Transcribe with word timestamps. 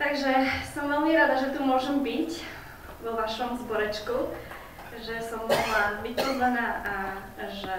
Takže 0.00 0.32
som 0.72 0.88
veľmi 0.88 1.12
rada, 1.12 1.36
že 1.36 1.52
tu 1.52 1.60
môžem 1.60 2.00
byť 2.00 2.40
vo 3.04 3.20
vašom 3.20 3.60
zborečku, 3.60 4.32
že 4.96 5.20
som 5.20 5.44
mohla 5.44 6.00
byť 6.00 6.14
pozvaná 6.16 6.66
a 6.80 6.94
že 7.52 7.76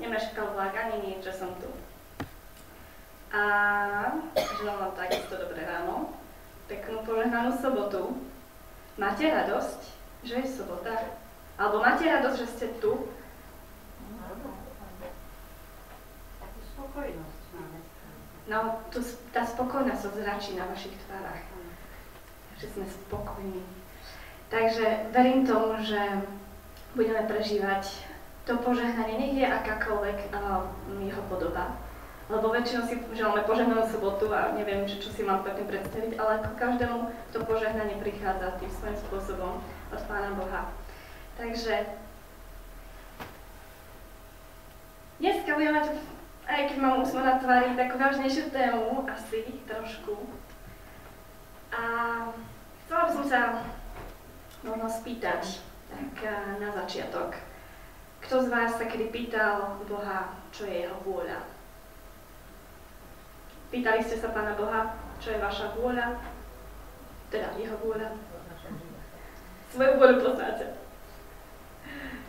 nemeškal 0.00 0.56
vlak 0.56 0.72
ani 0.72 1.04
nič, 1.04 1.20
že 1.20 1.36
som 1.36 1.52
tu. 1.60 1.68
A 3.28 3.42
želám 4.56 4.88
vám 4.88 4.94
takisto 4.96 5.36
dobré 5.36 5.68
ráno, 5.68 6.16
peknú 6.64 7.04
požehnanú 7.04 7.52
sobotu. 7.60 8.16
Máte 8.96 9.28
radosť, 9.28 9.80
že 10.24 10.40
je 10.40 10.48
sobota? 10.48 10.96
Alebo 11.60 11.84
máte 11.84 12.08
radosť, 12.08 12.40
že 12.40 12.52
ste 12.56 12.66
tu? 12.80 13.04
No, 18.48 18.80
tu, 18.88 19.04
tá 19.30 19.44
spokojnosť 19.44 20.00
sa 20.00 20.10
zračí 20.16 20.56
na 20.56 20.64
vašich 20.66 20.96
tvárach. 21.04 21.49
Že 22.60 22.66
sme 22.76 22.86
spokojní. 22.86 23.64
Takže 24.52 25.08
verím 25.16 25.46
tomu, 25.46 25.80
že 25.80 25.96
budeme 26.92 27.24
prežívať 27.24 27.88
to 28.44 28.58
požehnanie, 28.60 29.16
nech 29.16 29.34
je 29.38 29.46
akákoľvek 29.46 30.18
jeho 31.00 31.22
podoba. 31.30 31.78
Lebo 32.30 32.52
väčšinou 32.54 32.86
si 32.86 32.94
želáme 33.14 33.42
požehnanú 33.42 33.82
sobotu 33.90 34.30
a 34.30 34.54
neviem, 34.54 34.86
čo, 34.86 35.10
si 35.10 35.22
mám 35.26 35.42
pekne 35.42 35.66
predstaviť, 35.66 36.14
ale 36.14 36.38
ako 36.38 36.50
každému 36.58 36.98
to 37.34 37.38
požehnanie 37.42 37.98
prichádza 37.98 38.60
tým 38.62 38.70
svojím 38.70 38.98
spôsobom 39.08 39.52
od 39.90 40.00
Pána 40.06 40.30
Boha. 40.38 40.70
Takže 41.34 41.90
dneska 45.18 45.50
budeme 45.58 45.80
aj 46.50 46.62
keď 46.66 46.76
mám 46.82 47.02
úsmev 47.02 47.22
na 47.22 47.38
tvári, 47.38 47.78
takú 47.78 47.94
vážnejšiu 47.94 48.50
tému, 48.50 49.06
asi 49.06 49.46
trošku. 49.70 50.18
A 51.70 51.82
chcela 52.84 53.02
by 53.06 53.12
som 53.14 53.26
sa 53.26 53.40
možno 54.66 54.86
spýtať, 54.90 55.62
tak 55.90 56.12
eh, 56.26 56.58
na 56.58 56.68
začiatok. 56.74 57.38
Kto 58.20 58.44
z 58.44 58.48
vás 58.52 58.76
sa 58.76 58.84
kedy 58.84 59.08
pýtal 59.08 59.80
Boha, 59.88 60.36
čo 60.52 60.68
je 60.68 60.84
jeho 60.84 60.96
vôľa? 61.06 61.40
Pýtali 63.70 64.02
ste 64.02 64.18
sa 64.18 64.34
Pána 64.34 64.58
Boha, 64.58 64.98
čo 65.22 65.32
je 65.32 65.38
vaša 65.38 65.72
vôľa? 65.78 66.20
Teda 67.30 67.54
jeho 67.56 67.78
vôľa. 67.80 68.12
Svoju 69.70 69.92
vôľu 69.96 70.16
poznáte. 70.26 70.74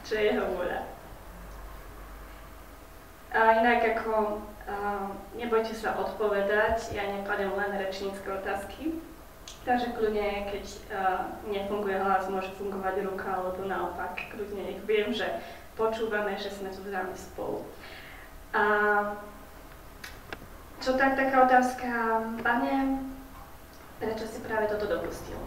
Čo 0.06 0.14
je 0.16 0.24
jeho 0.32 0.46
vôľa. 0.54 0.86
A 3.32 3.64
inak 3.64 3.82
ako 3.98 4.44
uh, 4.70 5.08
nebojte 5.34 5.74
sa 5.74 5.98
odpovedať, 5.98 6.94
ja 6.94 7.10
nekladem 7.10 7.50
len 7.56 7.80
rečnícke 7.80 8.28
otázky, 8.28 9.02
takže 9.66 9.94
kľudne, 9.94 10.50
keď 10.50 10.66
uh, 10.92 11.22
nefunguje 11.50 11.98
hlas, 11.98 12.30
môže 12.30 12.50
fungovať 12.58 13.06
ruka, 13.06 13.28
alebo 13.30 13.62
naopak, 13.66 14.18
kľudne 14.34 14.62
nech 14.66 14.82
viem, 14.86 15.14
že 15.14 15.28
počúvame, 15.78 16.38
že 16.38 16.54
sme 16.54 16.70
tu 16.70 16.82
zráme 16.86 17.14
spolu. 17.18 17.66
A 18.52 18.64
čo 20.82 20.98
tak 20.98 21.14
taká 21.14 21.46
otázka, 21.46 21.90
pane, 22.42 23.06
prečo 24.02 24.26
si 24.26 24.42
práve 24.42 24.66
toto 24.70 24.90
dopustil? 24.90 25.38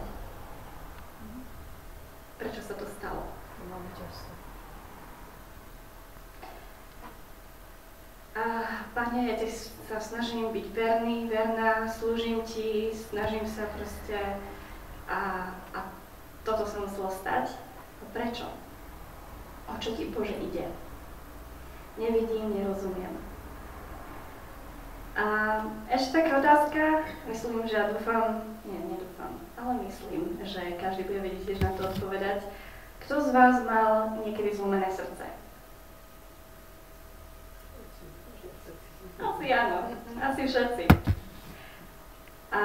Prečo 2.39 2.61
sa 2.63 2.75
to 2.75 2.87
stalo? 2.99 3.23
Máme 3.67 3.91
často. 3.95 4.34
Pane, 8.35 9.31
ja 9.31 9.35
ti 9.39 9.47
sa 9.87 9.95
snažím 9.95 10.51
byť 10.51 10.67
verný, 10.75 11.31
verná, 11.31 11.87
slúžim 11.87 12.43
ti, 12.43 12.91
snažím 12.91 13.47
sa 13.47 13.63
proste 13.79 14.19
a, 15.07 15.51
a 15.71 15.79
toto 16.43 16.67
sa 16.67 16.83
muselo 16.83 17.07
stať. 17.07 17.55
A 17.55 18.03
prečo? 18.11 18.51
O 19.71 19.79
čo 19.79 19.95
ti 19.95 20.11
Bože 20.11 20.35
ide? 20.35 20.67
Nevidím, 21.95 22.59
nerozumiem. 22.59 23.15
A 25.15 25.23
ešte 25.87 26.19
taká 26.19 26.43
otázka, 26.43 27.07
myslím, 27.31 27.63
že 27.63 27.79
ja 27.79 27.87
dúfam, 27.87 28.43
nie, 28.67 28.83
nedúfam, 28.83 29.31
ale 29.55 29.79
myslím, 29.87 30.35
že 30.43 30.75
každý 30.75 31.07
bude 31.07 31.23
vedieť 31.23 31.43
tiež 31.47 31.59
na 31.63 31.71
to 31.79 31.87
odpovedať. 31.87 32.43
Kto 32.99 33.23
z 33.23 33.29
vás 33.31 33.63
mal 33.63 34.19
niekedy 34.27 34.51
zlomené 34.51 34.91
srdce? 34.91 35.23
Asi 39.45 39.53
áno, 39.53 39.93
asi 40.17 40.41
všetci. 40.49 40.89
A 42.49 42.61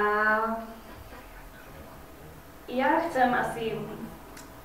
ja 2.65 3.05
chcem 3.05 3.29
asi, 3.29 3.77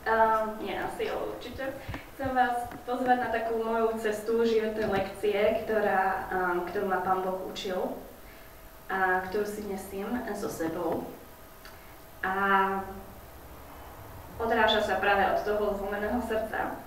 uh, 0.08 0.48
nie 0.56 0.80
asi, 0.80 1.12
ale 1.12 1.36
určite, 1.36 1.76
chcem 2.16 2.32
vás 2.32 2.72
pozvať 2.88 3.20
na 3.20 3.28
takú 3.28 3.60
moju 3.60 4.00
cestu 4.00 4.48
životnej 4.48 4.88
lekcie, 4.88 5.60
ktorá, 5.68 6.32
um, 6.32 6.64
ktorú 6.64 6.88
ma 6.88 7.04
Pán 7.04 7.20
Boh 7.20 7.36
učil 7.52 7.84
a 8.88 9.20
ktorú 9.28 9.44
si 9.44 9.68
nesiem 9.68 10.08
so 10.32 10.48
sebou. 10.48 11.04
A 12.24 12.32
odráža 14.40 14.80
sa 14.80 14.96
práve 15.04 15.36
od 15.36 15.44
toho 15.44 15.76
zlomeného 15.76 16.16
srdca. 16.24 16.80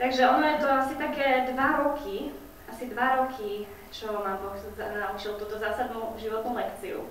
Takže 0.00 0.24
ono 0.24 0.48
je 0.48 0.58
to 0.64 0.68
asi 0.72 0.94
také 0.96 1.52
dva 1.52 1.84
roky, 1.84 2.32
asi 2.70 2.90
dva 2.90 3.24
roky 3.24 3.66
čo 3.96 4.12
ma 4.20 4.36
Boh 4.36 4.52
naučil 4.76 5.40
túto 5.40 5.56
zásadnú 5.56 6.12
životnú 6.20 6.52
lekciu. 6.52 7.08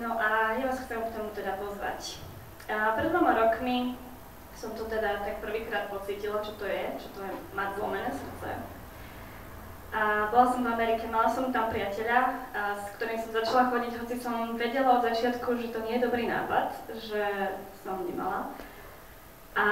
No 0.00 0.16
a 0.16 0.56
ja 0.56 0.64
vás 0.70 0.80
chcem 0.86 1.04
k 1.04 1.12
tomu 1.12 1.28
teda 1.36 1.60
pozvať. 1.60 2.22
A 2.70 2.96
pred 2.96 3.12
dvoma 3.12 3.36
rokmi 3.36 3.98
som 4.56 4.72
to 4.72 4.88
teda 4.88 5.20
tak 5.20 5.44
prvýkrát 5.44 5.92
pocítila, 5.92 6.40
čo 6.40 6.56
to 6.56 6.64
je, 6.64 6.96
čo 6.96 7.08
to 7.12 7.20
je 7.26 7.32
mať 7.52 7.68
zlomené 7.76 8.08
srdce. 8.08 8.50
A 9.90 10.30
bola 10.30 10.46
som 10.46 10.62
v 10.62 10.70
Amerike, 10.70 11.10
mala 11.10 11.26
som 11.26 11.50
tam 11.50 11.66
priateľa, 11.66 12.20
a 12.54 12.78
s 12.78 12.94
ktorým 12.94 13.18
som 13.18 13.34
začala 13.34 13.74
chodiť, 13.74 13.92
hoci 13.98 14.14
som 14.22 14.54
vedela 14.54 15.02
od 15.02 15.06
začiatku, 15.10 15.58
že 15.58 15.74
to 15.74 15.82
nie 15.82 15.98
je 15.98 16.06
dobrý 16.06 16.30
nápad, 16.30 16.70
že 16.94 17.26
som 17.82 18.06
nemala. 18.06 18.54
A 19.58 19.66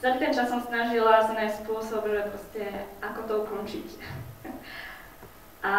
celý 0.00 0.16
ten 0.18 0.32
čas 0.32 0.48
som 0.48 0.60
snažila 0.60 1.24
sa 1.24 1.32
nájsť 1.32 1.64
spôsob, 1.64 2.04
že 2.04 2.28
proste 2.28 2.64
ako 3.00 3.20
to 3.24 3.34
ukončiť. 3.44 3.88
a, 5.68 5.74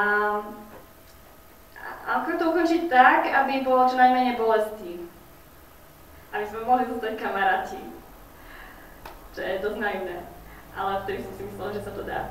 a 1.78 1.90
ako 2.18 2.40
to 2.40 2.46
ukončiť 2.52 2.84
tak, 2.90 3.30
aby 3.30 3.62
bolo 3.62 3.86
čo 3.86 4.00
najmenej 4.00 4.40
bolesti. 4.40 5.06
Aby 6.34 6.46
sme 6.50 6.68
mohli 6.68 6.84
zostať 6.90 7.14
kamaráti. 7.16 7.82
Čo 9.38 9.40
je 9.46 9.64
dosť 9.64 9.78
naivné. 9.78 10.18
Ale 10.78 11.02
vtedy 11.06 11.26
som 11.26 11.34
si 11.38 11.44
myslela, 11.50 11.74
že 11.74 11.86
sa 11.86 11.92
to 11.94 12.04
dá. 12.06 12.22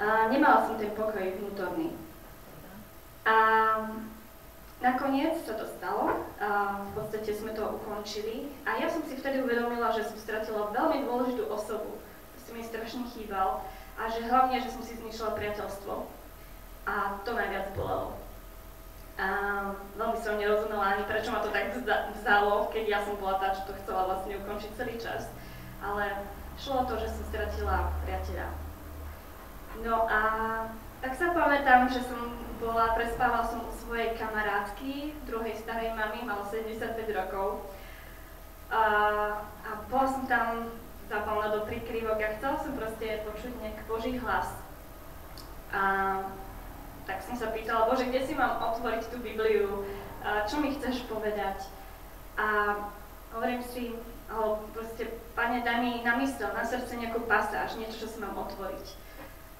A 0.00 0.32
nemala 0.32 0.64
som 0.64 0.80
ten 0.80 0.92
pokoj 0.96 1.20
vnútorný. 1.20 1.92
A 3.28 3.36
Nakoniec 4.80 5.44
sa 5.44 5.60
to 5.60 5.68
stalo, 5.76 6.24
a 6.40 6.80
v 6.88 6.90
podstate 6.96 7.36
sme 7.36 7.52
to 7.52 7.60
ukončili 7.68 8.48
a 8.64 8.80
ja 8.80 8.88
som 8.88 9.04
si 9.04 9.12
vtedy 9.12 9.44
uvedomila, 9.44 9.92
že 9.92 10.08
som 10.08 10.16
stratila 10.16 10.72
veľmi 10.72 11.04
dôležitú 11.04 11.52
osobu, 11.52 12.00
ktorý 12.40 12.56
mi 12.56 12.64
strašne 12.64 13.04
chýbal 13.12 13.60
a 14.00 14.08
že 14.08 14.24
hlavne, 14.24 14.56
že 14.56 14.72
som 14.72 14.80
si 14.80 14.96
zničila 14.96 15.36
priateľstvo 15.36 16.08
a 16.88 17.20
to 17.28 17.30
najviac 17.36 17.76
bolelo. 17.76 18.16
A 19.20 19.28
veľmi 20.00 20.16
som 20.16 20.40
nerozumela 20.40 20.96
ani 20.96 21.04
prečo 21.04 21.28
ma 21.28 21.44
to 21.44 21.52
tak 21.52 21.76
vzalo, 22.16 22.72
keď 22.72 22.84
ja 22.88 22.98
som 23.04 23.20
bola 23.20 23.36
tá, 23.36 23.52
čo 23.52 23.68
to 23.68 23.76
chcela 23.84 24.08
vlastne 24.08 24.40
ukončiť 24.40 24.80
celý 24.80 24.96
čas. 24.96 25.28
Ale 25.84 26.24
šlo 26.56 26.82
o 26.82 26.88
to, 26.88 26.96
že 26.96 27.12
som 27.12 27.28
stratila 27.28 27.92
priateľa. 28.08 28.48
No 29.84 30.08
a 30.08 30.20
tak 31.04 31.12
sa 31.20 31.36
pamätám, 31.36 31.92
že 31.92 32.00
som 32.00 32.39
bola, 32.60 32.92
prespávala 32.92 33.48
som 33.48 33.64
u 33.64 33.72
svojej 33.72 34.12
kamarátky, 34.20 35.16
druhej 35.24 35.56
starej 35.56 35.96
mamy, 35.96 36.20
mala 36.22 36.44
75 36.44 37.08
rokov. 37.16 37.64
A, 38.70 38.84
a 39.64 39.70
bola 39.88 40.06
som 40.06 40.28
tam 40.28 40.68
zapalná 41.08 41.50
do 41.56 41.66
prikryvok 41.66 42.20
a 42.22 42.36
chcela 42.38 42.56
som 42.60 42.76
proste 42.76 43.24
počuť 43.26 43.52
nejaký 43.58 43.82
Boží 43.88 44.12
hlas. 44.20 44.52
A 45.72 45.82
tak 47.08 47.24
som 47.26 47.34
sa 47.34 47.50
pýtala, 47.50 47.90
Bože, 47.90 48.06
kde 48.06 48.22
si 48.22 48.36
mám 48.36 48.62
otvoriť 48.62 49.02
tú 49.10 49.18
Bibliu, 49.18 49.82
a 50.20 50.44
čo 50.46 50.60
mi 50.60 50.70
chceš 50.76 51.08
povedať? 51.08 51.64
A 52.38 52.76
hovorím 53.34 53.64
si, 53.64 53.96
alebo 54.30 54.62
proste, 54.76 55.08
Pane, 55.34 55.64
daj 55.64 55.80
mi 55.80 56.04
na 56.04 56.20
mysel, 56.20 56.52
na 56.52 56.62
srdce 56.62 56.94
nejakú 56.94 57.24
pasáž, 57.24 57.80
niečo, 57.80 58.06
čo 58.06 58.08
si 58.12 58.18
mám 58.20 58.36
otvoriť 58.36 59.10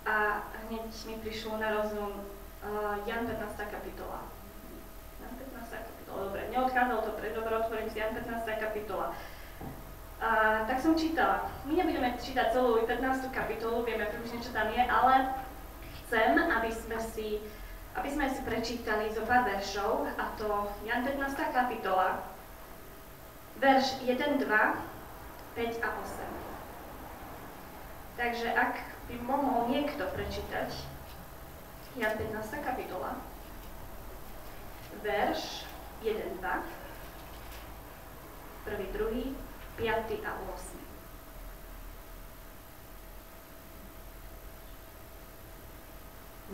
a 0.07 0.41
hneď 0.69 0.89
mi 1.07 1.15
prišlo 1.21 1.61
na 1.61 1.77
rozum 1.77 2.25
uh, 2.65 2.97
Jan 3.07 3.27
15. 3.27 3.57
kapitola. 3.57 4.21
Jan 5.21 5.33
15. 5.37 5.87
kapitola, 5.89 6.19
dobre, 6.29 6.43
neodchádzal 6.51 7.01
to 7.03 7.11
pred 7.17 7.33
dobro, 7.35 7.55
otvorím 7.61 7.89
si 7.91 7.99
Jan 7.99 8.13
15. 8.15 8.47
kapitola. 8.61 9.15
A 10.21 10.29
tak 10.69 10.85
som 10.85 10.93
čítala. 10.93 11.49
My 11.65 11.81
nebudeme 11.81 12.13
čítať 12.21 12.53
celú 12.53 12.77
15. 12.85 13.33
kapitolu, 13.33 13.89
vieme 13.89 14.05
približne, 14.05 14.45
čo 14.45 14.53
tam 14.53 14.69
je, 14.69 14.83
ale 14.85 15.33
chcem, 16.05 16.37
aby 16.37 16.71
sme 16.73 16.99
si 17.01 17.41
aby 17.91 18.07
sme 18.07 18.31
si 18.31 18.39
prečítali 18.47 19.11
zo 19.11 19.27
pár 19.27 19.43
veršov, 19.43 20.07
a 20.15 20.31
to 20.39 20.71
Jan 20.87 21.03
15. 21.03 21.35
kapitola, 21.51 22.23
verš 23.59 23.99
1, 24.07 24.39
2, 24.39 24.47
5 24.47 25.83
a 25.83 25.89
8. 25.99 26.41
Takže 28.15 28.49
ak 28.55 28.79
by 29.11 29.17
mohol 29.27 29.73
niekto 29.73 30.07
prečítať 30.15 30.71
Jan 32.01 32.17
15. 32.17 32.65
kapitola, 32.65 33.13
verš 35.05 35.69
1, 36.01 36.17
2, 36.41 36.49
prvý, 38.65 38.87
druhý, 38.97 39.37
5 39.77 40.09
a 40.25 40.33
8. 40.49 40.81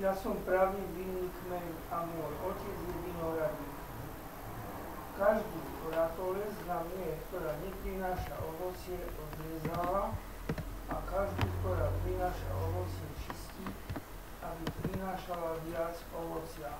Ja 0.02 0.10
som 0.18 0.34
pravý 0.42 0.82
vinný 0.98 1.30
kmeň 1.30 1.66
a 1.94 1.96
môj 2.10 2.34
otec 2.50 2.76
je 2.82 2.96
vinoradník. 3.06 3.78
Každý, 5.14 5.58
ktorá 5.62 6.10
to 6.18 6.34
les 6.34 6.54
na 6.66 6.82
mne, 6.90 7.22
ktorá 7.30 7.54
neprináša 7.62 8.34
ovocie, 8.42 8.98
odrezáva 9.14 10.10
a 10.90 10.96
každý, 11.06 11.46
ktorá 11.62 11.86
prináša 12.02 12.50
ovocie, 12.66 13.06
čistí, 13.22 13.35
aby 14.46 14.64
prinášala 14.86 15.58
viac 15.66 15.96
ovocia. 16.14 16.72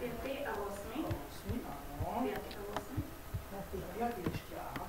5 0.00 0.10
a 0.44 0.52
8. 0.52 1.08
8, 1.08 1.64
áno. 1.64 2.28
5 2.28 2.36
a 2.36 2.62
8. 2.76 3.14
A 3.54 3.58
jak 3.96 4.14
ešte, 4.18 4.54
aha. 4.58 4.86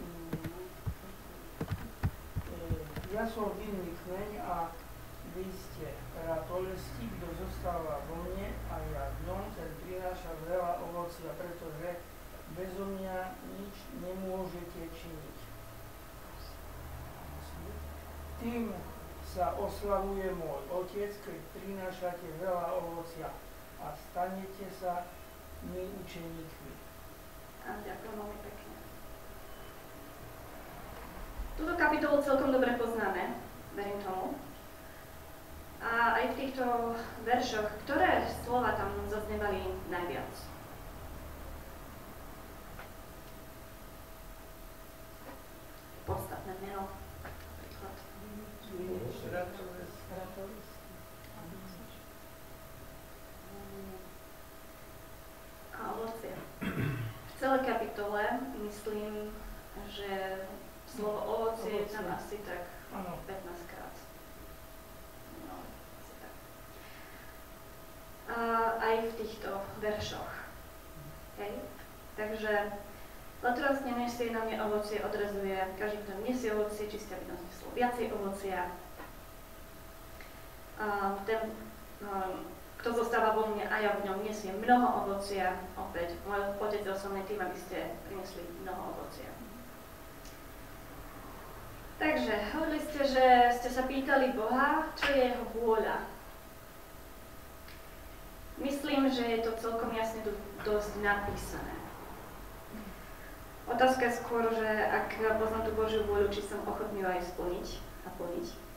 Mm, 0.00 0.58
Ja 3.08 3.24
som 3.24 3.56
vinný 3.56 3.96
kmeň 4.04 4.36
a 4.44 4.68
vy 5.32 5.48
ste 5.52 5.96
ratolesti, 6.28 7.08
kto 7.08 7.26
zostáva 7.40 8.04
vo 8.04 8.20
mne 8.20 8.52
a 8.68 8.74
ja 8.92 9.08
v 9.08 9.18
ňom, 9.28 9.48
ten 9.56 9.70
prináša 9.80 10.36
veľa 10.44 10.84
ovocia, 10.88 11.32
pretože 11.40 12.04
bezo 12.52 12.84
mňa 12.84 13.32
nič 13.56 13.76
nemôžete 14.04 14.92
činiť. 14.92 15.38
Tým 18.44 18.76
sa 19.28 19.52
oslavuje 19.60 20.32
môj 20.40 20.64
Otec, 20.72 21.12
keď 21.20 21.38
prinášate 21.52 22.26
veľa 22.40 22.80
ovocia 22.80 23.28
a 23.76 23.92
stanete 23.92 24.66
sa 24.72 25.04
my 25.68 25.84
učeníkmi. 26.00 26.72
A 27.68 27.68
ďakujem 27.84 28.14
veľmi 28.16 28.38
pekne. 28.40 28.76
Túto 31.60 31.74
kapitolu 31.76 32.24
celkom 32.24 32.54
dobre 32.54 32.72
poznáme, 32.80 33.36
verím 33.76 34.00
tomu. 34.00 34.38
A 35.78 36.18
aj 36.18 36.34
v 36.34 36.38
týchto 36.42 36.64
veršoch, 37.22 37.70
ktoré 37.86 38.26
slova 38.42 38.74
tam 38.74 38.90
zaznevali 39.06 39.62
najviac? 39.92 40.32
Podstatné 46.02 46.54
meno, 46.64 46.90
napríklad. 47.22 47.94
A 55.78 55.80
ovocie. 55.94 56.34
V 56.58 57.32
celej 57.38 57.62
kapitole 57.62 58.22
myslím, 58.88 59.34
že 59.88 60.36
slovo 60.96 61.20
ovocie 61.20 61.72
je 61.72 61.86
tam 61.92 62.04
asi 62.16 62.36
tak 62.38 62.64
Áno. 62.88 63.20
15 63.28 63.68
krát. 63.68 63.94
No, 65.44 65.60
asi 66.00 66.12
tak. 66.24 66.34
A 68.32 68.36
aj 68.80 68.94
v 69.12 69.16
týchto 69.20 69.60
veršoch. 69.84 70.32
Hej? 71.36 71.52
Takže 72.16 72.72
Latras 73.44 73.84
nenesie 73.84 74.32
na 74.32 74.42
mne 74.42 74.56
ovocie, 74.66 75.04
odrazuje. 75.04 75.60
Každý, 75.78 76.00
kto 76.02 76.12
nesie 76.24 76.50
ovocie, 76.56 76.90
čistě, 76.90 77.14
aby 77.14 77.30
nás 77.30 77.38
neslo 77.44 77.68
viacej 77.76 78.10
ovocia. 78.12 78.72
A 80.80 81.14
ten, 81.26 81.52
um, 82.02 82.48
kto 82.88 83.04
zostáva 83.04 83.36
vo 83.36 83.52
mne 83.52 83.68
a 83.68 83.84
ja 83.84 84.00
v 84.00 84.08
ňom 84.08 84.24
nesie 84.24 84.48
mnoho 84.48 85.04
ovocia, 85.04 85.60
opäť 85.76 86.16
môj 86.24 86.56
otec 86.56 86.80
je 86.80 86.96
osobný 86.96 87.20
tým, 87.28 87.36
aby 87.36 87.52
ste 87.52 87.92
priniesli 88.08 88.40
mnoho 88.64 88.96
ovocia. 88.96 89.28
Takže, 92.00 92.32
hovorili 92.56 92.80
ste, 92.80 93.00
že 93.04 93.24
ste 93.60 93.68
sa 93.68 93.84
pýtali 93.84 94.32
Boha, 94.32 94.88
čo 94.96 95.04
je 95.12 95.20
jeho 95.20 95.44
vôľa. 95.52 96.00
Myslím, 98.56 99.12
že 99.12 99.36
je 99.36 99.38
to 99.44 99.52
celkom 99.60 99.92
jasne 99.92 100.24
do, 100.24 100.32
dosť 100.64 101.04
napísané. 101.04 101.76
Otázka 103.68 104.08
je 104.08 104.16
skôr, 104.16 104.48
že 104.48 104.64
ak 104.88 105.12
poznám 105.36 105.68
tú 105.68 105.76
Božiu 105.76 106.08
vôľu, 106.08 106.32
či 106.32 106.40
som 106.40 106.64
ochotný 106.64 107.04
ju 107.04 107.08
aj 107.12 107.36
splniť 107.36 107.68
a 108.08 108.16
plniť. 108.16 108.67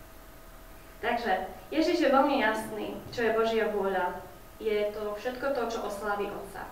Takže, 1.01 1.33
Ježiš 1.73 1.97
je 1.97 2.13
veľmi 2.13 2.45
jasný, 2.45 2.93
čo 3.09 3.25
je 3.25 3.33
Božia 3.33 3.73
vôľa. 3.73 4.21
Je 4.61 4.93
to 4.93 5.17
všetko 5.17 5.57
to, 5.57 5.63
čo 5.73 5.79
oslaví 5.89 6.29
Otca. 6.29 6.69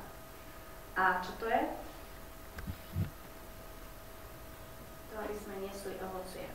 A 0.93 1.17
čo 1.25 1.33
to 1.41 1.49
je? 1.49 1.61
To, 5.09 5.15
aby 5.17 5.33
sme 5.33 5.65
niesli 5.65 5.97
ovocie. 5.97 6.45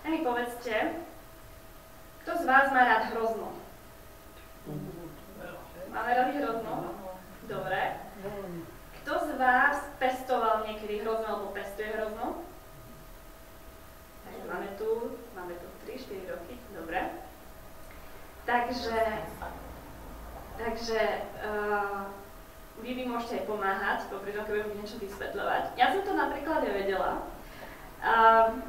A 0.00 0.08
mi 0.08 0.24
povedzte, 0.24 1.04
kto 2.24 2.32
z 2.40 2.44
vás 2.48 2.72
má 2.72 2.88
rád 2.88 3.12
hrozno? 3.12 3.52
Máme 5.92 6.10
radi 6.16 6.40
hrozno? 6.40 6.72
Dobre. 7.44 8.00
Kto 9.04 9.12
z 9.28 9.30
vás 9.36 9.84
pestoval 10.00 10.64
niekedy 10.64 11.04
hrozno 11.04 11.28
alebo 11.28 11.52
pestuje 11.52 11.92
hrozno? 11.92 12.40
Takže 14.24 14.44
máme 14.48 14.68
tu, 14.80 15.20
máme 15.36 15.52
tu 15.56 15.68
3-4 15.98 16.30
roky, 16.30 16.54
dobre. 16.78 17.00
Takže, 18.46 19.02
takže 20.54 21.00
uh, 21.42 22.06
vy 22.78 22.90
by 22.94 23.02
môžete 23.10 23.42
aj 23.42 23.44
pomáhať, 23.50 23.98
popri 24.06 24.30
tom, 24.30 24.46
keď 24.46 24.62
budem 24.62 24.78
niečo 24.78 24.96
vysvetľovať. 25.02 25.74
Ja 25.74 25.90
som 25.90 26.06
to 26.06 26.14
napríklad 26.14 26.62
nevedela. 26.62 27.26
A 27.98 28.14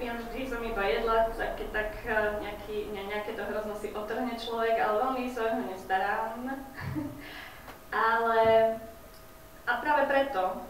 ja 0.02 0.18
vždy 0.18 0.50
som 0.50 0.66
iba 0.66 0.82
jedla, 0.90 1.30
tak, 1.38 1.62
tak 1.70 1.94
uh, 2.10 2.42
nejaký, 2.42 2.90
ne, 2.98 3.06
nejaké 3.14 3.38
to 3.38 3.46
hrozno 3.46 3.78
si 3.78 3.94
otrhne 3.94 4.34
človek, 4.34 4.82
ale 4.82 5.06
veľmi 5.06 5.30
sa 5.30 5.54
o 5.54 5.70
nestarám. 5.70 6.50
ale 8.10 8.42
a 9.70 9.72
práve 9.86 10.10
preto, 10.10 10.66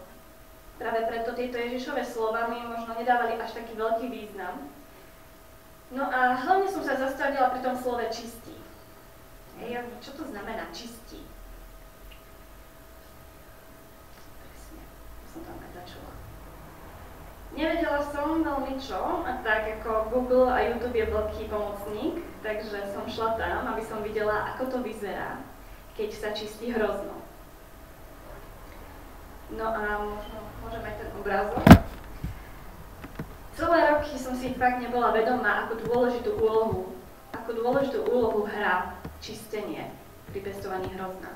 práve 0.76 1.00
preto 1.08 1.32
tieto 1.32 1.56
Ježišové 1.56 2.04
slova 2.04 2.52
mi 2.52 2.60
možno 2.68 2.92
nedávali 3.00 3.40
až 3.40 3.56
taký 3.56 3.72
veľký 3.80 4.12
význam. 4.12 4.68
No 5.90 6.06
a 6.06 6.38
hlavne 6.38 6.70
som 6.70 6.86
sa 6.86 6.94
zastavila 6.94 7.50
pri 7.50 7.66
tom 7.66 7.74
slove 7.74 8.06
čistí. 8.14 8.54
Hej, 9.58 9.82
čo 9.98 10.14
to 10.14 10.22
znamená 10.22 10.70
čistí? 10.70 11.26
Presne, 14.38 14.82
som 15.26 15.42
tam 15.42 15.58
aj 15.58 15.70
začula. 15.82 16.14
Nevedela 17.58 18.00
som 18.06 18.46
veľmi 18.46 18.78
čo, 18.78 19.26
a 19.26 19.42
tak 19.42 19.82
ako 19.82 20.14
Google 20.14 20.46
a 20.54 20.62
YouTube 20.62 20.94
je 20.94 21.10
veľký 21.10 21.50
pomocník, 21.50 22.22
takže 22.46 22.94
som 22.94 23.10
šla 23.10 23.34
tam, 23.34 23.74
aby 23.74 23.82
som 23.82 24.06
videla, 24.06 24.54
ako 24.54 24.70
to 24.70 24.78
vyzerá, 24.86 25.42
keď 25.98 26.08
sa 26.14 26.30
čistí 26.30 26.70
hrozno. 26.70 27.18
No 29.50 29.66
a 29.66 30.06
možno 30.06 30.38
môžeme 30.62 30.94
ten 30.94 31.10
obrázok. 31.18 31.79
Celé 33.58 33.78
roky 33.90 34.14
som 34.14 34.34
si 34.38 34.54
fakt 34.54 34.78
nebola 34.78 35.10
vedomá, 35.10 35.66
ako 35.66 35.82
dôležitú 35.90 36.38
úlohu, 36.38 36.94
ako 37.34 37.50
dôležitú 37.58 37.98
úlohu 38.06 38.46
hrá 38.46 38.94
čistenie 39.18 39.90
pri 40.30 40.40
pestovaní 40.46 40.86
hrozna. 40.94 41.34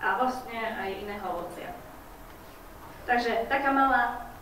A 0.00 0.16
vlastne 0.16 0.56
aj 0.56 0.90
iného 1.04 1.24
ovocia. 1.28 1.76
Takže 3.04 3.46
taká 3.52 3.70
malá, 3.70 4.32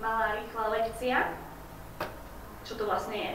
malá 0.00 0.40
rýchla 0.40 0.64
lekcia, 0.74 1.16
čo 2.64 2.74
to 2.74 2.88
vlastne 2.88 3.16
je. 3.16 3.32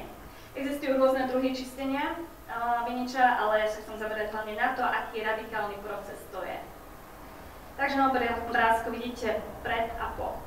Existujú 0.53 1.01
rôzne 1.01 1.25
druhy 1.29 1.53
čistenia 1.55 2.13
uh, 2.45 2.85
viniča, 2.85 3.23
ale 3.41 3.65
ja 3.65 3.67
sa 3.69 3.81
chcem 3.81 3.97
zamerať 3.97 4.29
hlavne 4.29 4.53
na 4.53 4.77
to, 4.77 4.83
aký 4.85 5.25
radikálny 5.25 5.77
proces 5.81 6.19
to 6.29 6.41
je. 6.45 6.57
Takže 7.73 7.97
na 7.97 8.13
obrázku 8.13 8.93
vidíte 8.93 9.41
pred 9.65 9.89
a 9.97 10.13
po. 10.13 10.37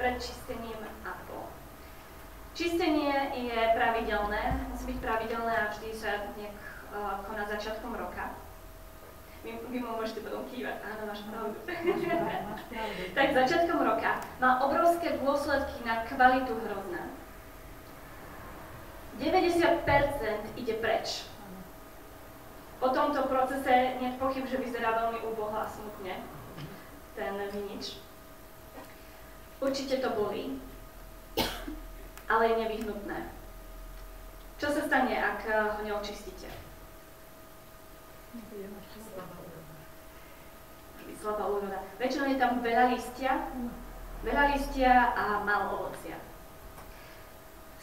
Pred 0.00 0.16
čistením 0.16 0.80
a 1.04 1.12
po. 1.28 1.44
Čistenie 2.56 3.36
je 3.36 3.60
pravidelné, 3.76 4.56
musí 4.72 4.88
byť 4.88 4.98
pravidelné 5.04 5.52
a 5.52 5.68
vždy 5.68 5.92
sa 5.92 6.24
nejak 6.40 6.56
uh, 6.56 7.20
koná 7.28 7.44
začiatkom 7.44 7.92
roka. 7.92 8.32
Vy, 9.44 9.60
vy 9.68 9.78
mu 9.84 10.00
môžete 10.00 10.24
potom 10.24 10.48
kývať, 10.48 10.80
áno, 10.88 11.04
máš 11.04 11.20
pravdu. 11.28 11.52
tak 13.16 13.28
začiatkom 13.44 13.80
roka 13.84 14.24
má 14.40 14.64
obrovské 14.64 15.20
dôsledky 15.20 15.84
na 15.84 16.08
kvalitu 16.08 16.56
hrozna. 16.64 17.04
90% 19.20 19.84
ide 20.56 20.74
preč. 20.80 21.28
Po 22.80 22.88
tomto 22.88 23.28
procese 23.28 24.00
nie 24.00 24.16
pochyb, 24.16 24.48
že 24.48 24.64
vyzerá 24.64 24.96
veľmi 24.96 25.28
úboho 25.28 25.60
a 25.60 25.68
smutne 25.68 26.24
ten 27.12 27.36
vinič. 27.52 28.00
Určite 29.60 30.00
to 30.00 30.08
bolí, 30.16 30.56
ale 32.28 32.48
je 32.48 32.54
nevyhnutné. 32.64 33.18
Čo 34.56 34.72
sa 34.72 34.82
stane, 34.88 35.12
ak 35.16 35.44
ho 35.76 35.80
neočistíte? 35.84 36.48
Slabá 41.20 41.44
úroda. 41.52 41.84
Väčšinou 42.00 42.32
je 42.32 42.40
tam 42.40 42.64
veľa 42.64 42.96
listia, 42.96 43.44
veľa 44.24 44.56
listia 44.56 45.12
a 45.12 45.44
málo 45.44 45.84
ovocia. 45.84 46.16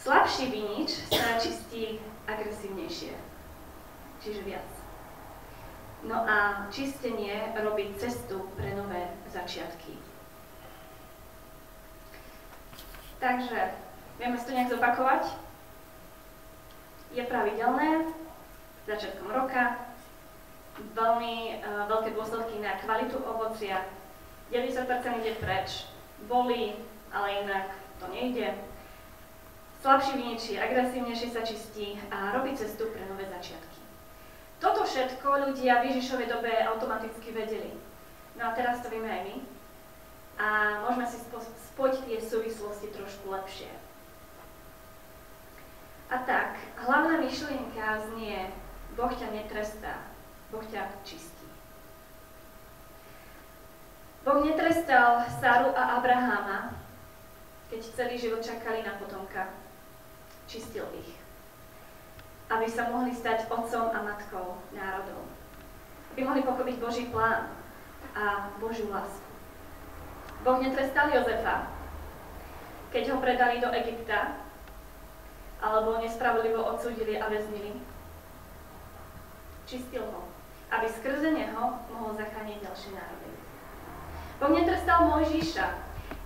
Slabší 0.01 0.49
vinič 0.49 1.05
sa 1.13 1.37
čistí 1.37 2.01
agresívnejšie, 2.25 3.13
čiže 4.25 4.41
viac. 4.41 4.65
No 6.01 6.25
a 6.25 6.65
čistenie 6.73 7.53
robí 7.61 7.93
cestu 8.01 8.49
pre 8.57 8.73
nové 8.73 9.05
začiatky. 9.29 10.06
Takže, 13.17 13.61
vieme 14.21 14.37
si 14.37 14.45
to 14.45 14.53
nejak 14.53 14.69
zopakovať. 14.69 15.23
Je 17.11 17.23
pravidelné, 17.25 18.13
začiatkom 18.85 19.31
roka, 19.33 19.79
veľmi 20.93 21.57
uh, 21.57 21.89
veľké 21.89 22.13
dôsledky 22.13 22.61
na 22.61 22.77
kvalitu 22.77 23.17
ovocia, 23.25 23.81
90% 24.53 24.85
ide 25.23 25.33
preč, 25.41 25.89
bolí, 26.29 26.77
ale 27.09 27.43
inak 27.43 27.73
to 27.99 28.05
nejde. 28.13 28.53
Slabší 29.81 30.13
viničí, 30.17 30.59
agresívnejšie 30.59 31.29
sa 31.31 31.41
čistí 31.41 31.97
a 32.09 32.33
robí 32.37 32.53
cestu 32.53 32.89
pre 32.93 33.01
nové 33.09 33.25
začiatky. 33.29 33.79
Toto 34.57 34.85
všetko 34.85 35.49
ľudia 35.49 35.81
v 35.81 35.93
Ježišovej 35.93 36.27
dobe 36.33 36.49
automaticky 36.49 37.29
vedeli. 37.29 37.69
No 38.37 38.49
a 38.49 38.55
teraz 38.57 38.81
to 38.81 38.89
vieme 38.89 39.09
aj 39.09 39.21
my. 39.25 39.35
A 40.37 40.79
môžeme 40.85 41.05
si 41.09 41.17
spojiť 41.73 41.97
tie 42.05 42.17
súvislosti 42.21 42.93
trošku 42.93 43.33
lepšie. 43.33 43.69
A 46.07 46.23
tak, 46.23 46.61
hlavná 46.77 47.19
myšlienka 47.19 48.05
znie, 48.13 48.53
Boh 48.95 49.11
ťa 49.11 49.33
netrestá, 49.33 50.07
Boh 50.53 50.63
ťa 50.63 50.87
čistí. 51.03 51.49
Boh 54.23 54.39
netrestal 54.45 55.25
Sáru 55.41 55.75
a 55.75 55.99
Abraháma, 55.99 56.77
keď 57.67 57.81
celý 57.95 58.15
život 58.15 58.39
čakali 58.39 58.85
na 58.85 58.95
potomka. 58.95 59.51
Čistil 60.47 60.87
ich 60.95 61.27
aby 62.47 62.67
sa 62.71 62.87
mohli 62.87 63.11
stať 63.11 63.51
otcom 63.51 63.91
a 63.91 63.99
matkou 63.99 64.55
národov. 64.71 65.27
Aby 66.15 66.21
mohli 66.23 66.41
pochopiť 66.47 66.75
Boží 66.79 67.03
plán 67.11 67.51
a 68.15 68.47
Božiu 68.57 68.87
lásku. 68.87 69.26
Boh 70.47 70.63
netrestal 70.63 71.11
Jozefa, 71.11 71.67
keď 72.95 73.03
ho 73.11 73.17
predali 73.19 73.59
do 73.59 73.67
Egypta, 73.67 74.39
alebo 75.59 75.99
nespravodlivo 75.99 76.63
odsúdili 76.63 77.19
a 77.19 77.27
väznili. 77.27 77.75
Čistil 79.67 80.07
ho, 80.07 80.23
aby 80.71 80.87
skrze 80.87 81.35
neho 81.35 81.83
mohol 81.91 82.15
zachrániť 82.15 82.63
ďalšie 82.63 82.95
národy. 82.95 83.29
Boh 84.39 84.51
netrestal 84.55 85.11
Mojžiša, 85.11 85.67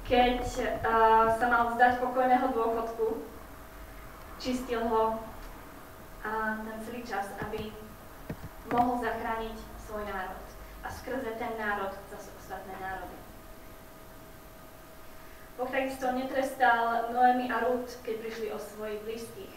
keď 0.06 0.46
uh, 0.46 1.34
sa 1.42 1.46
mal 1.50 1.74
vzdať 1.74 2.06
pokojného 2.06 2.54
dôchodku, 2.54 3.26
čistil 4.38 4.86
ho 4.86 5.18
a 6.22 6.62
ten 6.62 6.78
celý 6.86 7.02
čas, 7.02 7.26
aby 7.42 7.74
mohol 8.70 9.02
zachrániť 9.02 9.58
svoj 9.82 10.06
národ 10.06 10.46
a 10.86 10.88
skrze 10.94 11.42
ten 11.42 11.58
národ 11.58 11.90
zase 12.14 12.30
ostatné 12.38 12.78
národy. 12.78 13.21
Boh 15.62 15.70
takisto 15.70 16.10
netrestal 16.10 17.14
Noemi 17.14 17.46
a 17.54 17.62
Ruth, 17.62 18.02
keď 18.02 18.18
prišli 18.18 18.50
o 18.50 18.58
svojich 18.58 18.98
blízkych. 19.06 19.56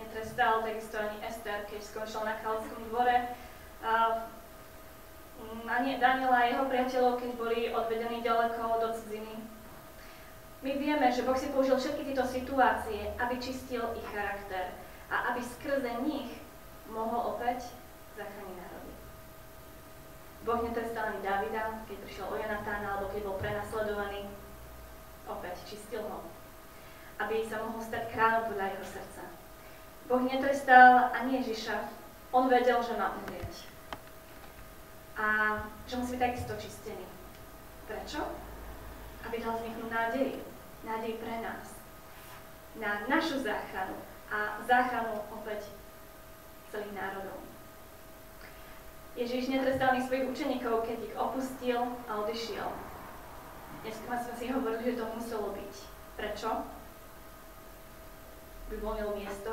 Netrestal 0.00 0.64
takisto 0.64 0.96
ani 0.96 1.20
Ester, 1.28 1.68
keď 1.68 1.80
skončil 1.84 2.24
na 2.24 2.40
kráľovskom 2.40 2.88
dvore. 2.88 3.36
A 3.84 4.24
ani 5.68 6.00
Daniela 6.00 6.40
a 6.40 6.48
jeho 6.48 6.64
priateľov, 6.64 7.20
keď 7.20 7.30
boli 7.36 7.68
odvedení 7.68 8.24
ďaleko 8.24 8.80
do 8.80 8.88
cudziny. 8.96 9.36
My 10.64 10.72
vieme, 10.80 11.04
že 11.12 11.20
Boh 11.20 11.36
si 11.36 11.52
použil 11.52 11.76
všetky 11.76 12.08
tieto 12.08 12.24
situácie, 12.24 13.12
aby 13.20 13.36
čistil 13.36 13.84
ich 13.92 14.08
charakter, 14.08 14.72
a 15.12 15.36
aby 15.36 15.44
skrze 15.44 16.00
nich 16.00 16.32
mohol 16.88 17.36
opäť 17.36 17.68
zachrániť 18.16 18.56
národy. 18.56 18.92
Boh 20.48 20.64
netrestal 20.64 21.12
ani 21.12 21.20
Davida, 21.20 21.84
keď 21.84 21.96
prišiel 22.08 22.24
o 22.24 22.40
Jonatána, 22.40 22.96
alebo 22.96 23.12
keď 23.12 23.20
bol 23.28 23.36
prenasledovaný. 23.36 24.45
Opäť 25.26 25.58
čistil 25.66 26.02
ho, 26.06 26.22
aby 27.18 27.42
sa 27.46 27.62
mohol 27.66 27.82
stať 27.82 28.14
kráľom 28.14 28.54
podľa 28.54 28.66
jeho 28.72 28.86
srdca. 28.86 29.22
Boh 30.06 30.22
netrestal 30.22 31.10
ani 31.10 31.42
Ježiša, 31.42 31.90
on 32.30 32.46
vedel, 32.46 32.78
že 32.78 32.94
má 32.94 33.18
umrieť. 33.18 33.66
A 35.18 35.58
že 35.88 35.98
musí 35.98 36.14
byť 36.14 36.22
takisto 36.22 36.54
čistený. 36.54 37.06
Prečo? 37.90 38.22
Aby 39.26 39.42
dal 39.42 39.58
vzniknúť 39.58 39.90
nádej. 39.90 40.28
Nádej 40.86 41.12
pre 41.18 41.34
nás. 41.42 41.74
Na 42.78 43.02
našu 43.10 43.42
záchranu, 43.42 43.98
a 44.30 44.60
záchranu 44.66 45.22
opäť 45.32 45.70
celých 46.70 46.94
národov. 46.94 47.38
Ježiš 49.16 49.48
netrestal 49.48 49.96
svojich 49.96 50.28
učeníkov, 50.28 50.84
keď 50.84 50.98
ich 51.08 51.16
opustil 51.16 51.80
a 52.04 52.12
odišiel. 52.20 52.68
Dnes 53.82 53.96
sme 54.00 54.16
si 54.36 54.46
hovorili, 54.48 54.92
že 54.92 54.98
to 55.00 55.04
muselo 55.12 55.52
byť. 55.52 55.74
Prečo? 56.16 56.50
Vyvolnil 58.72 59.10
miesto 59.20 59.52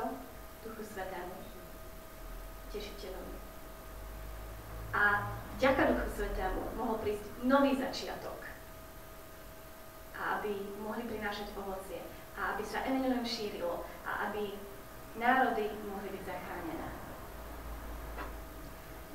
Duchu 0.64 0.82
Svetému, 0.82 1.36
tešiteľovi. 2.72 3.36
A 4.94 5.28
vďaka 5.58 5.82
Duchu 5.92 6.08
Svetému 6.16 6.62
mohol 6.78 6.96
prísť 7.04 7.26
nový 7.44 7.76
začiatok. 7.76 8.40
A 10.14 10.40
aby 10.40 10.56
mohli 10.80 11.04
prinášať 11.04 11.52
ovocie. 11.58 12.00
A 12.34 12.54
aby 12.54 12.62
sa 12.64 12.82
evanilium 12.82 13.26
šírilo 13.26 13.86
a 14.02 14.30
aby 14.30 14.56
národy 15.18 15.70
mohli 15.86 16.08
byť 16.10 16.22
zachránené. 16.26 16.88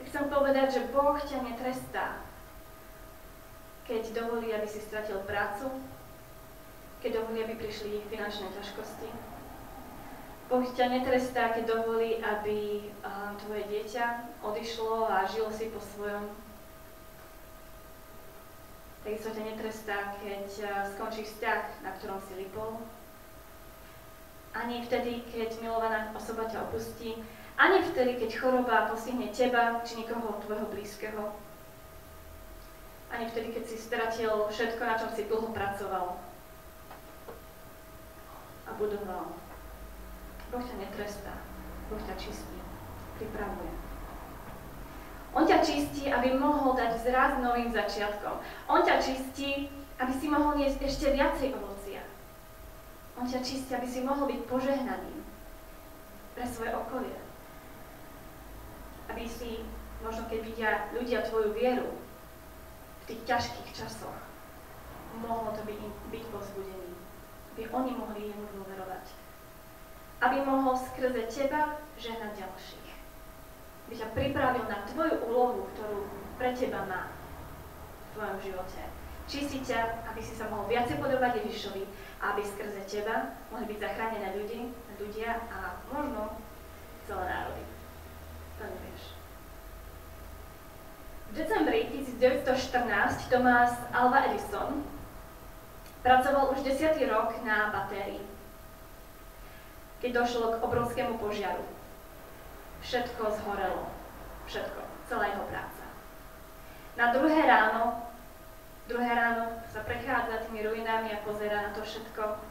Chcem 0.08 0.26
povedať, 0.32 0.68
že 0.80 0.88
Boh 0.96 1.20
ťa 1.20 1.44
netrestá, 1.44 2.24
keď 3.90 4.14
dovolí, 4.14 4.54
aby 4.54 4.70
si 4.70 4.78
stratil 4.86 5.18
prácu, 5.26 5.66
keď 7.02 7.26
dovolí, 7.26 7.42
aby 7.42 7.58
prišli 7.58 8.06
finančné 8.14 8.54
ťažkosti. 8.54 9.10
Boh 10.46 10.62
ťa 10.62 10.94
netrestá, 10.94 11.50
keď 11.58 11.74
dovolí, 11.74 12.22
aby 12.22 12.86
tvoje 13.42 13.64
dieťa 13.70 14.06
odišlo 14.46 15.10
a 15.10 15.26
žilo 15.26 15.50
si 15.50 15.74
po 15.74 15.82
svojom. 15.82 16.30
Takisto 19.02 19.34
ťa 19.34 19.44
netrestá, 19.46 19.98
keď 20.22 20.46
skončí 20.94 21.26
vzťah, 21.26 21.82
na 21.82 21.90
ktorom 21.98 22.22
si 22.30 22.46
lipol, 22.46 22.78
ani 24.54 24.86
vtedy, 24.86 25.26
keď 25.34 25.62
milovaná 25.66 26.14
osoba 26.14 26.46
ťa 26.46 26.66
opustí, 26.70 27.18
ani 27.58 27.86
vtedy, 27.90 28.22
keď 28.22 28.30
choroba 28.38 28.90
postihne 28.90 29.30
teba 29.34 29.82
či 29.82 30.02
nikoho 30.02 30.42
tvojho 30.46 30.66
blízkeho. 30.74 31.49
Ani 33.10 33.26
vtedy, 33.26 33.50
keď 33.58 33.64
si 33.66 33.78
stratil 33.82 34.46
všetko, 34.54 34.82
na 34.86 34.96
čom 35.02 35.10
si 35.10 35.26
dlho 35.26 35.50
pracoval 35.50 36.22
a 38.70 38.72
budoval. 38.78 39.34
Boh 40.54 40.64
ťa 40.66 40.76
netrestá, 40.78 41.34
Boh 41.90 42.02
ťa 42.06 42.16
čistí, 42.22 42.58
pripravuje. 43.18 43.74
On 45.34 45.46
ťa 45.46 45.62
čistí, 45.62 46.10
aby 46.10 46.38
mohol 46.38 46.74
dať 46.74 47.06
zraz 47.06 47.38
novým 47.38 47.70
začiatkom. 47.70 48.42
On 48.66 48.82
ťa 48.82 48.98
čistí, 49.02 49.70
aby 50.02 50.14
si 50.14 50.26
mohol 50.26 50.58
niesť 50.58 50.82
ešte 50.86 51.08
viacej 51.14 51.54
ovocia. 51.54 52.02
On 53.18 53.26
ťa 53.30 53.46
čistí, 53.46 53.70
aby 53.74 53.86
si 53.86 54.02
mohol 54.02 54.26
byť 54.26 54.42
požehnaním 54.50 55.22
pre 56.34 56.46
svoje 56.50 56.74
okolie. 56.74 57.18
Aby 59.10 59.30
si, 59.30 59.62
možno 60.02 60.26
keď 60.30 60.40
vidia 60.46 60.72
ľudia 60.98 61.26
tvoju 61.30 61.54
vieru 61.54 61.94
tých 63.10 63.26
ťažkých 63.26 63.70
časoch, 63.74 64.14
mohlo 65.18 65.50
to 65.58 65.66
byť, 65.66 65.80
byť 66.14 66.24
pozbudením. 66.30 66.94
Aby 67.58 67.64
oni 67.74 67.92
mohli 67.98 68.22
jemu 68.30 68.46
dôverovať. 68.54 69.06
Aby 70.22 70.38
mohol 70.46 70.78
skrze 70.78 71.26
teba 71.28 71.82
žehnať 71.98 72.38
ďalších. 72.38 72.90
Aby 73.90 73.94
ťa 73.98 74.08
pripravil 74.14 74.64
na 74.70 74.86
tvoju 74.86 75.16
úlohu, 75.26 75.66
ktorú 75.74 76.06
pre 76.38 76.54
teba 76.54 76.86
má 76.86 77.10
v 77.10 78.08
tvojom 78.16 78.38
živote. 78.46 78.82
Čistí 79.26 79.60
ťa, 79.66 80.10
aby 80.14 80.22
si 80.22 80.34
sa 80.38 80.48
mohol 80.48 80.70
viacej 80.70 81.02
podobať 81.02 81.42
Ježišovi, 81.44 81.84
aby 82.22 82.42
skrze 82.46 82.82
teba 82.86 83.34
mohli 83.50 83.66
byť 83.74 83.78
zachránené 83.82 84.38
ľudí, 84.38 84.70
ľudia 85.02 85.38
a 85.50 85.82
možno 85.90 86.38
celé 87.10 87.24
národy. 87.26 87.64
To 88.58 88.64
nevieš. 88.66 89.04
V 91.30 91.38
decembri 91.38 91.86
1914 91.94 93.30
Thomas 93.30 93.70
Alva 93.94 94.26
Edison 94.34 94.82
pracoval 96.02 96.58
už 96.58 96.66
desiatý 96.66 97.06
rok 97.06 97.38
na 97.46 97.70
batérii, 97.70 98.26
keď 100.02 100.26
došlo 100.26 100.58
k 100.58 100.64
obrovskému 100.66 101.22
požiaru. 101.22 101.62
Všetko 102.82 103.30
zhorelo. 103.30 103.86
Všetko. 104.50 104.82
Celá 105.06 105.30
jeho 105.30 105.46
práca. 105.54 105.86
Na 106.98 107.14
druhé 107.14 107.46
ráno, 107.46 108.10
druhé 108.90 109.14
ráno 109.14 109.54
sa 109.70 109.86
prechádza 109.86 110.50
tými 110.50 110.66
ruinami 110.66 111.14
a 111.14 111.22
pozera 111.22 111.70
na 111.70 111.72
to 111.78 111.86
všetko 111.86 112.42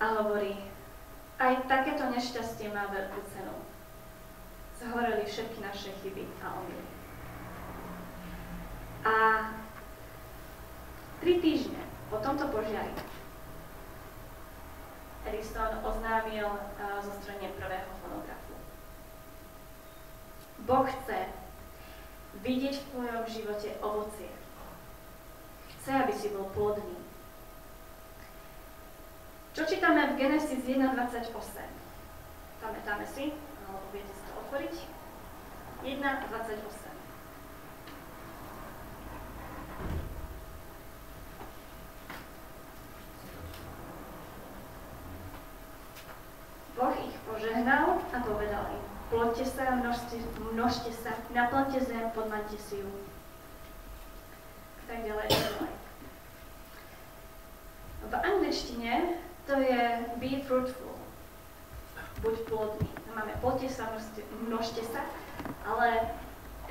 a 0.00 0.04
hovorí, 0.24 0.56
aj 1.36 1.68
takéto 1.68 2.08
nešťastie 2.08 2.72
má 2.72 2.88
veľkú 2.88 3.20
cenu. 3.28 3.54
Zhoreli 4.80 5.28
všetky 5.28 5.60
naše 5.60 5.92
chyby 6.00 6.24
a 6.40 6.48
omily. 6.56 7.03
A 9.04 9.14
tri 11.20 11.36
týždne 11.44 11.80
po 12.08 12.16
tomto 12.24 12.48
požiari 12.48 12.88
Edison 15.24 15.80
oznámil 15.84 16.48
uh, 16.48 17.00
zostrojenie 17.00 17.52
prvého 17.56 17.92
fonografu. 18.00 18.52
Boh 20.64 20.88
chce 20.88 21.28
vidieť 22.44 22.74
v 22.76 22.88
tvojom 22.92 23.24
živote 23.28 23.70
ovocie. 23.80 24.32
Chce, 25.76 25.90
aby 25.92 26.12
si 26.12 26.28
bol 26.32 26.48
plodný. 26.52 26.96
Čo 29.52 29.68
čítame 29.68 30.12
v 30.12 30.18
Genesis 30.18 30.64
1.28? 30.64 31.30
Pamätáme 32.60 33.06
si, 33.06 33.32
alebo 33.68 33.86
viete 33.92 34.12
si 34.12 34.22
to 34.28 34.32
otvoriť? 34.48 34.74
1.28. 35.84 36.94
Boh 46.74 46.96
ich 47.54 47.62
požehnal 47.62 48.02
a 48.12 48.18
povedal 48.26 48.66
im, 48.74 48.82
plodte 49.10 49.46
sa, 49.46 49.78
množte, 49.78 50.18
množte 50.52 50.90
sa, 50.90 51.14
naplňte 51.30 51.86
zem, 51.86 52.10
podmaňte 52.10 52.58
si 52.58 52.82
ju. 52.82 52.90
Tak 54.90 55.06
ďalej. 55.06 55.28
V 58.10 58.14
angličtine 58.14 59.22
to 59.46 59.54
je 59.54 59.82
be 60.18 60.42
fruitful. 60.44 60.98
Buď 62.26 62.36
plodný. 62.50 62.88
Máme 63.14 63.32
plodte 63.40 63.70
sa, 63.70 63.86
množte, 63.94 64.20
množte 64.50 64.82
sa, 64.90 65.06
ale 65.62 66.10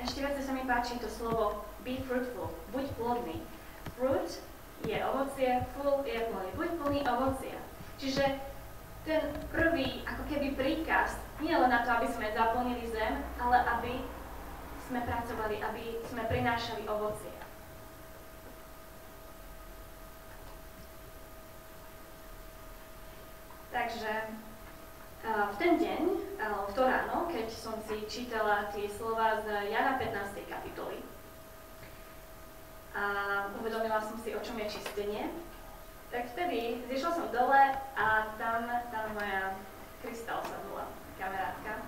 ešte 0.04 0.20
viac 0.20 0.36
sa 0.36 0.52
mi 0.52 0.68
páči 0.68 1.00
to 1.00 1.08
slovo 1.08 1.64
be 1.80 1.96
fruitful. 2.04 2.52
Buď 2.76 2.92
plodný. 3.00 3.40
Fruit 3.96 4.30
je 4.84 4.96
ovocie, 5.00 5.64
full 5.74 6.04
je 6.04 6.20
plný. 6.28 6.48
Buď 6.54 6.68
plný 6.76 7.00
ovocia. 7.08 7.56
Čiže 7.96 8.53
ten 9.04 9.20
prvý 9.52 10.00
ako 10.08 10.24
keby 10.32 10.56
príkaz, 10.56 11.20
nie 11.44 11.52
len 11.52 11.68
na 11.68 11.84
to, 11.84 11.92
aby 11.92 12.08
sme 12.08 12.32
zaplnili 12.32 12.88
zem, 12.88 13.20
ale 13.36 13.60
aby 13.60 13.92
sme 14.88 15.04
pracovali, 15.04 15.60
aby 15.60 15.84
sme 16.08 16.24
prinášali 16.24 16.88
ovocie. 16.88 17.32
Takže 23.68 24.12
v 25.24 25.54
ten 25.60 25.76
deň, 25.76 26.02
v 26.40 26.72
to 26.72 26.82
ráno, 26.84 27.28
keď 27.28 27.48
som 27.52 27.76
si 27.84 28.06
čítala 28.08 28.72
tie 28.72 28.88
slova 28.88 29.40
z 29.44 29.68
Jana 29.68 30.00
15. 30.00 30.48
kapitoly, 30.48 31.04
a 32.94 33.02
uvedomila 33.58 33.98
som 33.98 34.14
si, 34.22 34.30
o 34.30 34.40
čom 34.40 34.54
je 34.62 34.78
čistenie, 34.78 35.26
tak 36.14 36.30
vtedy 36.30 36.78
zišla 36.86 37.10
som 37.10 37.26
dole 37.34 37.74
a 37.98 38.06
tam 38.38 38.70
tá 38.70 39.10
moja 39.18 39.58
Kristal 39.98 40.38
sa 40.46 40.62
bola, 40.70 40.86
kamarátka, 41.18 41.82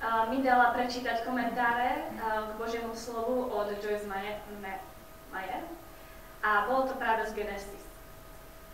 a 0.00 0.30
mi 0.30 0.40
dala 0.46 0.72
prečítať 0.72 1.26
komentáre 1.26 2.08
k 2.16 2.50
Božiemu 2.56 2.96
slovu 2.96 3.52
od 3.52 3.68
Joyce 3.82 4.08
Mayer. 4.08 5.62
A 6.40 6.64
bolo 6.64 6.88
to 6.88 6.96
práve 6.96 7.28
z 7.28 7.36
Genesis. 7.36 7.84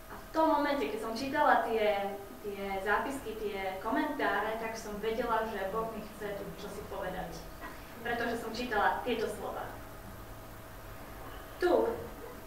A 0.07 0.15
v 0.15 0.25
tom 0.31 0.55
momente, 0.55 0.87
keď 0.87 0.99
som 1.03 1.11
čítala 1.11 1.67
tie, 1.67 2.15
tie 2.47 2.79
zápisky, 2.79 3.35
tie 3.43 3.75
komentáre, 3.83 4.55
tak 4.63 4.79
som 4.79 4.95
vedela, 5.03 5.43
že 5.51 5.67
Boh 5.75 5.91
mi 5.91 5.99
chce 5.99 6.39
tu 6.39 6.47
čo 6.63 6.71
si 6.71 6.79
povedať. 6.87 7.43
Pretože 7.99 8.39
som 8.39 8.55
čítala 8.55 9.03
tieto 9.03 9.27
slova. 9.27 9.67
Tu, 11.59 11.73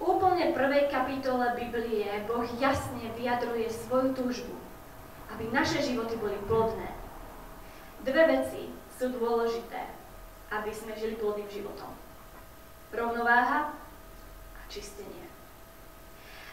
úplne 0.01 0.57
prvej 0.57 0.89
kapitole 0.89 1.53
Biblie 1.55 2.09
Boh 2.25 2.43
jasne 2.57 3.13
vyjadruje 3.15 3.69
svoju 3.69 4.17
túžbu, 4.17 4.57
aby 5.37 5.47
naše 5.53 5.85
životy 5.85 6.17
boli 6.17 6.37
plodné. 6.49 6.91
Dve 8.01 8.25
veci 8.27 8.73
sú 8.97 9.13
dôležité, 9.13 9.85
aby 10.51 10.73
sme 10.73 10.97
žili 10.97 11.21
plodným 11.21 11.47
životom. 11.53 11.93
Rovnováha 12.91 13.77
a 14.57 14.61
čistenie. 14.73 15.29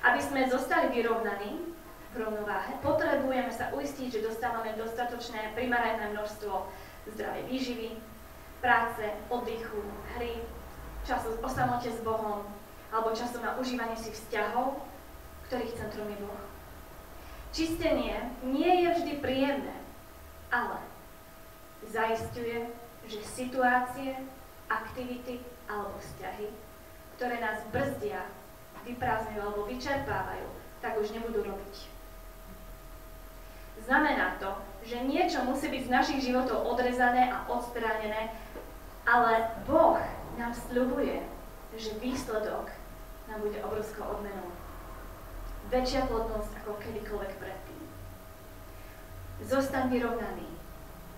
Aby 0.06 0.22
sme 0.22 0.52
zostali 0.52 0.94
vyrovnaní 0.94 1.74
v 2.14 2.16
rovnováhe, 2.22 2.78
potrebujeme 2.84 3.50
sa 3.50 3.74
uistiť, 3.74 4.20
že 4.20 4.26
dostávame 4.28 4.78
dostatočné 4.78 5.56
primárne 5.58 6.14
množstvo 6.14 6.70
zdravej 7.16 7.44
výživy, 7.50 7.90
práce, 8.62 9.04
oddychu, 9.32 9.82
hry, 10.16 10.44
času 11.08 11.40
o 11.40 11.50
samote 11.50 11.90
s 11.90 12.00
Bohom, 12.04 12.44
alebo 12.92 13.16
časom 13.16 13.44
na 13.44 13.56
užívanie 13.60 13.96
si 14.00 14.12
vzťahov, 14.12 14.80
ktorých 15.48 15.76
centrum 15.76 16.08
je 16.08 16.18
Boh. 16.24 16.44
Čistenie 17.56 18.32
nie 18.44 18.84
je 18.84 18.90
vždy 18.96 19.14
príjemné, 19.24 19.76
ale 20.52 20.84
zaistuje, 21.88 22.68
že 23.08 23.24
situácie, 23.24 24.20
aktivity 24.68 25.40
alebo 25.72 25.96
vzťahy, 26.00 26.52
ktoré 27.16 27.40
nás 27.40 27.64
brzdia, 27.72 28.28
vyprázdňujú 28.84 29.40
alebo 29.40 29.68
vyčerpávajú, 29.68 30.48
tak 30.84 31.00
už 31.00 31.16
nebudú 31.16 31.44
robiť. 31.44 31.76
Znamená 33.88 34.36
to, 34.40 34.52
že 34.84 35.04
niečo 35.08 35.44
musí 35.48 35.72
byť 35.72 35.84
z 35.88 35.94
našich 35.94 36.20
životov 36.24 36.68
odrezané 36.68 37.32
a 37.32 37.48
odstránené, 37.48 38.36
ale 39.08 39.48
Boh 39.64 40.00
nám 40.36 40.52
sľubuje, 40.52 41.24
že 41.76 42.00
výsledok 42.00 42.72
nám 43.28 43.40
bude 43.44 43.60
obrovskou 43.60 44.08
odmenou. 44.08 44.48
Väčšia 45.68 46.08
plodnosť 46.08 46.64
ako 46.64 46.80
kedykoľvek 46.80 47.32
predtým. 47.44 47.84
Zostaň 49.44 49.92
vyrovnaný 49.92 50.48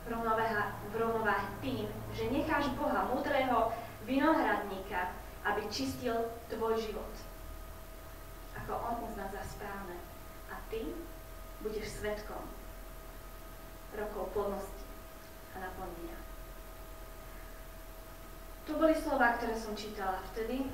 v 0.10 0.94
rovnováhe 0.98 1.50
tým, 1.62 1.86
že 2.18 2.34
necháš 2.34 2.74
Boha, 2.74 3.06
múdreho 3.14 3.70
vinohradníka, 4.10 5.14
aby 5.46 5.62
čistil 5.70 6.18
tvoj 6.50 6.82
život. 6.82 7.14
Ako 8.58 8.74
On 8.74 9.06
uzná 9.06 9.30
za 9.30 9.46
správne. 9.46 10.02
A 10.50 10.58
ty 10.74 10.82
budeš 11.62 12.02
svetkom 12.02 12.42
rokov 13.94 14.34
plnosti 14.34 14.86
a 15.54 15.62
naplnenia. 15.62 16.29
To 18.70 18.78
boli 18.78 18.94
slova, 18.94 19.34
ktoré 19.42 19.58
som 19.58 19.74
čítala 19.74 20.22
vtedy, 20.30 20.70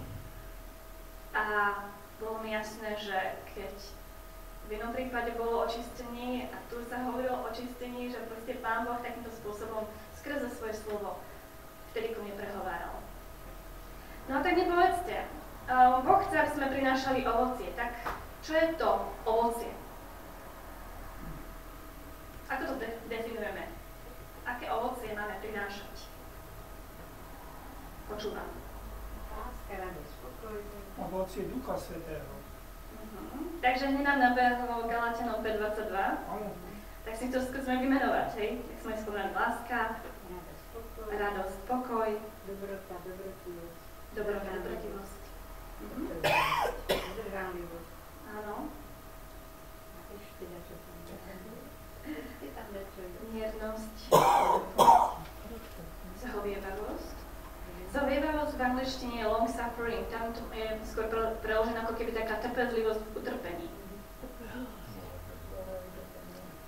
a 1.36 1.43
bolo 2.19 2.39
mi 2.43 2.51
jasné, 2.51 2.95
že 2.99 3.15
keď 3.55 3.71
v 4.67 4.69
jednom 4.71 4.91
prípade 4.95 5.36
bolo 5.36 5.67
očistení 5.67 6.47
a 6.51 6.58
tu 6.71 6.79
sa 6.88 7.03
hovorilo 7.08 7.39
o 7.39 7.47
očistení, 7.51 8.12
že 8.12 8.23
proste 8.27 8.60
Pán 8.63 8.88
Boh 8.88 8.99
takýmto 9.03 9.31
spôsobom 9.43 9.88
skrze 10.15 10.47
svoje 10.55 10.79
slovo 10.79 11.19
vtedy 11.91 12.15
ku 12.15 12.23
mne 12.23 12.36
prehováral. 12.39 12.99
No 14.27 14.43
tak 14.43 14.60
mi 14.60 14.67
povedzte, 14.67 15.27
um, 15.71 16.03
Boh 16.03 16.19
chce, 16.27 16.36
aby 16.36 16.51
sme 16.51 16.73
prinášali 16.75 17.23
ovocie, 17.23 17.71
tak 17.79 17.95
čo 18.43 18.60
je 18.60 18.67
to 18.75 18.89
ovocie? 19.23 19.71
Ako 22.51 22.63
to 22.67 22.73
de- 22.79 22.99
definujeme? 23.08 23.71
Aké 24.43 24.67
ovocie 24.67 25.15
máme 25.15 25.39
prinášať? 25.39 25.94
Počúvam. 28.15 28.47
Ovocie 30.95 31.51
Ducha 31.51 31.75
Svetého. 31.75 32.32
Uh-huh. 32.32 33.60
Takže 33.60 33.91
hneď 33.91 34.08
nám 34.08 34.19
nabehlo 34.23 34.88
Galatianov 34.88 35.43
5.22. 35.43 35.91
Áno. 36.23 36.56
Tak 37.04 37.12
si 37.12 37.28
to 37.28 37.43
skúsme 37.43 37.75
vymenovať, 37.84 38.39
hej? 38.39 38.63
Tak 38.63 38.78
sme 38.88 38.93
spomenuli 39.04 39.36
láska, 39.36 39.99
radosť, 41.12 41.58
pokoj, 41.67 42.10
dobrota, 42.47 42.95
dobrotivosť, 43.04 43.80
dobrota, 44.15 44.49
dobrotivosť. 44.63 45.21
Uh-huh. 45.84 46.08
zdržanlivosť. 46.88 47.89
Áno. 48.32 48.56
A 49.91 49.99
ešte 50.15 50.43
čo 50.47 50.75
tam 50.80 50.97
je. 51.04 51.19
Je 52.15 52.49
tam 52.56 52.67
niečo 52.71 52.99
iné. 53.04 53.19
miernosť, 53.36 53.95
zhovievavosť. 56.23 57.25
Zhovievavosť 57.95 58.60
v 58.60 58.65
angličtine 58.67 59.23
je 59.23 59.31
long 59.31 59.47
suffering, 59.47 60.03
tam 60.12 60.36
to 60.36 60.43
je 60.51 60.67
skôr 60.84 61.08
pre- 61.08 61.31
preložené 61.39 61.79
ako 61.79 61.95
keby 61.95 62.12
taká 62.12 62.43
trpezlivosť 62.43 62.99
v 62.99 63.12
utrpení. 63.15 63.67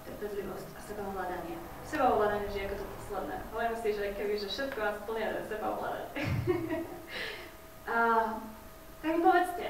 Trpezlivosť 0.08 0.68
a 0.72 0.80
sebaovládanie. 0.88 1.60
Sebaovládanie 1.84 2.48
je 2.48 2.64
ako 2.72 2.76
to 2.80 2.86
posledné. 2.96 3.36
Hovorím 3.52 3.76
si, 3.76 3.88
že 3.92 4.16
keby 4.16 4.34
že 4.40 4.48
všetko 4.48 4.78
vás 4.80 4.98
plnia, 5.04 5.36
že 5.36 5.52
sebaovládanie. 5.52 6.24
a, 7.92 7.96
tak 9.04 9.10
mi 9.12 9.20
povedzte, 9.20 9.68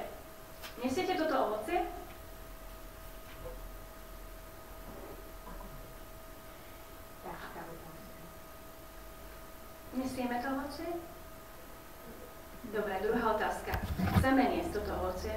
nesiete 0.86 1.18
toto 1.18 1.36
ovocie? 1.42 1.90
Nesieme 9.98 10.38
to 10.38 10.54
ovocie? 10.54 11.17
Dobre, 12.68 13.00
druhá 13.00 13.36
otázka. 13.36 13.72
Chceme 14.20 14.44
niesť 14.52 14.72
toto 14.76 14.92
ovocie? 15.00 15.36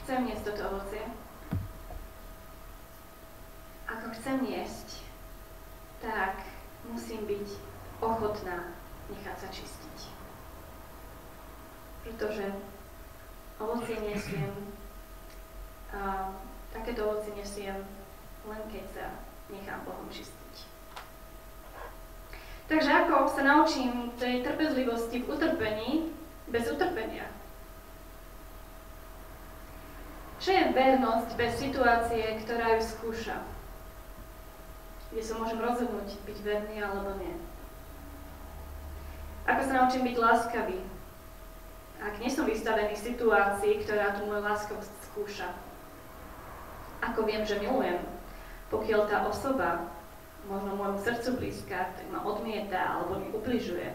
Chcem 0.00 0.24
niesť 0.24 0.44
toto 0.48 0.62
ovocie? 0.72 1.04
Ako 3.84 4.08
chcem 4.16 4.40
niesť, 4.40 5.04
tak 6.00 6.48
musím 6.88 7.28
byť 7.28 7.48
ochotná 8.00 8.72
nechať 9.12 9.36
sa 9.36 9.48
čistiť. 9.52 9.98
Pretože 12.08 12.48
ovocie 13.60 14.00
nesiem, 14.00 14.52
a 15.92 16.32
takéto 16.72 17.04
ovocie 17.04 17.36
nesiem 17.36 17.84
len 18.48 18.62
keď 18.72 18.84
sa 18.96 19.06
nechám 19.52 19.84
Bohom 19.84 20.08
čistiť. 20.08 20.47
Takže 22.68 22.90
ako 22.92 23.32
sa 23.32 23.42
naučím 23.48 24.12
tej 24.20 24.44
trpezlivosti 24.44 25.24
v 25.24 25.28
utrpení 25.32 26.12
bez 26.52 26.68
utrpenia? 26.68 27.24
Čo 30.38 30.52
je 30.52 30.64
vernosť 30.76 31.32
bez 31.40 31.56
situácie, 31.56 32.44
ktorá 32.44 32.76
ju 32.76 32.82
skúša? 32.84 33.40
Kde 35.08 35.24
sa 35.24 35.40
môžem 35.40 35.58
rozhodnúť 35.64 36.20
byť 36.28 36.38
verný 36.44 36.76
alebo 36.84 37.16
nie? 37.16 37.32
Ako 39.48 39.64
sa 39.64 39.72
naučím 39.80 40.04
byť 40.04 40.16
láskavý? 40.20 40.78
Ak 42.04 42.20
nie 42.20 42.28
som 42.28 42.44
vystavený 42.44 42.94
situácii, 42.94 43.82
ktorá 43.82 44.14
tú 44.14 44.28
moju 44.28 44.44
láskavosť 44.44 44.92
skúša. 45.08 45.50
Ako 47.00 47.24
viem, 47.24 47.42
že 47.42 47.58
milujem? 47.58 47.98
Pokiaľ 48.68 49.00
tá 49.08 49.24
osoba, 49.26 49.88
možno 50.48 50.74
môjmu 50.74 50.98
srdcu 51.04 51.36
blízka, 51.36 51.92
tak 51.92 52.06
ma 52.08 52.24
odmieta 52.24 52.80
alebo 52.80 53.20
mi 53.20 53.28
ubližuje. 53.30 53.92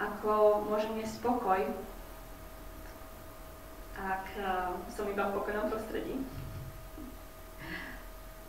Ako 0.00 0.64
môžem 0.64 0.96
mieć 0.96 1.20
spokoj, 1.20 1.60
ak 4.00 4.26
uh, 4.40 4.72
som 4.88 5.04
iba 5.12 5.28
v 5.28 5.36
pokojnom 5.36 5.68
prostredí. 5.68 6.16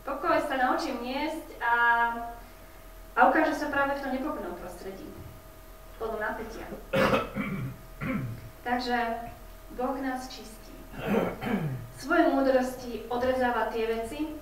Pokoj 0.08 0.40
sa 0.48 0.56
naučím 0.56 1.04
niesť 1.04 1.60
a, 1.60 1.76
a 3.14 3.20
ukáže 3.28 3.54
sa 3.54 3.68
práve 3.68 4.00
v 4.00 4.02
tom 4.02 4.16
nepokojnom 4.16 4.56
prostredí. 4.64 5.06
Plno 6.00 6.18
napätia. 6.18 6.66
Takže 8.66 8.98
Boh 9.76 10.00
nás 10.00 10.32
čistí. 10.32 10.74
Svojej 12.00 12.34
múdrosti 12.34 13.06
odrezáva 13.12 13.70
tie 13.70 13.86
veci, 13.86 14.34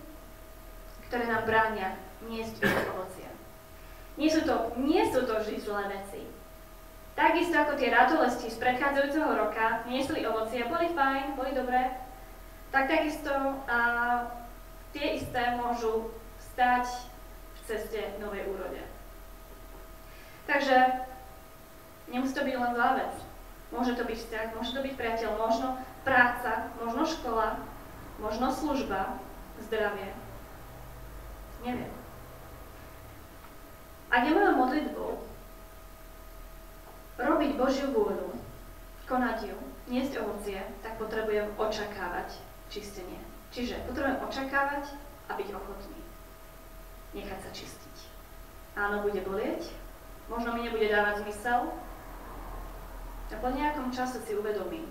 ktoré 1.10 1.26
nám 1.26 1.50
bránia 1.50 1.98
niesť 2.30 2.62
ovocia. 2.94 3.34
Nie 4.14 4.30
sú 4.30 4.46
to, 4.46 4.78
nie 4.78 5.02
sú 5.10 5.26
to 5.26 5.34
vždy 5.42 5.58
zlé 5.58 5.90
veci. 5.90 6.22
Takisto 7.18 7.58
ako 7.58 7.76
tie 7.76 7.90
ratolesti 7.92 8.48
z 8.48 8.62
predchádzajúceho 8.62 9.34
roka 9.36 9.84
niesli 9.90 10.24
ovocie, 10.24 10.70
boli 10.70 10.88
fajn, 10.94 11.36
boli 11.36 11.52
dobré, 11.52 11.98
tak 12.70 12.88
takisto 12.88 13.34
a, 13.66 13.80
tie 14.94 15.18
isté 15.18 15.58
môžu 15.58 16.14
stať 16.54 16.86
v 17.58 17.60
ceste 17.66 18.02
novej 18.22 18.46
úrode. 18.48 18.82
Takže 20.46 21.06
nemusí 22.10 22.34
to 22.38 22.46
byť 22.46 22.56
len 22.56 22.72
zlá 22.78 22.90
vec. 23.02 23.14
Môže 23.70 23.94
to 23.98 24.06
byť 24.06 24.18
vzťah, 24.18 24.48
môže 24.58 24.74
to 24.74 24.82
byť 24.82 24.94
priateľ, 24.98 25.32
možno 25.38 25.78
práca, 26.02 26.74
možno 26.82 27.06
škola, 27.06 27.62
možno 28.18 28.50
služba, 28.50 29.18
zdravie. 29.62 30.10
Neviem. 31.64 31.92
Ak 34.10 34.26
je 34.26 34.32
mojou 34.34 34.56
modlitbou 34.58 35.12
robiť 37.20 37.52
Božiu 37.60 37.88
vôľu, 37.94 38.32
konať 39.06 39.54
ju, 39.54 39.58
niesť 39.92 40.22
ovocie, 40.24 40.62
tak 40.82 40.98
potrebujem 40.98 41.52
očakávať 41.60 42.40
čistenie. 42.72 43.20
Čiže 43.54 43.86
potrebujem 43.86 44.22
očakávať 44.24 44.94
a 45.30 45.32
byť 45.38 45.50
ochotný. 45.54 46.02
Nechať 47.14 47.40
sa 47.42 47.52
čistiť. 47.54 47.98
Áno, 48.78 49.02
bude 49.02 49.20
bolieť, 49.26 49.70
možno 50.30 50.54
mi 50.54 50.66
nebude 50.66 50.88
dávať 50.88 51.26
zmysel, 51.26 51.74
a 53.30 53.36
po 53.38 53.50
nejakom 53.54 53.94
čase 53.94 54.26
si 54.26 54.34
uvedomím, 54.34 54.90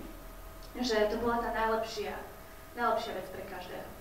že 0.79 1.11
to 1.11 1.19
bola 1.19 1.43
tá 1.43 1.51
najlepšia, 1.51 2.15
najlepšia 2.79 3.19
vec 3.19 3.27
pre 3.35 3.43
každého. 3.51 3.98